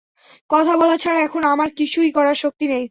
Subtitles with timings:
[0.49, 2.79] কথা বলা ছাড়া এখন আমার কিছুই করার শক্তি নেই।